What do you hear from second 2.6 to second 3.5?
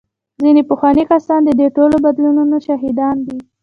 شاهدان دي.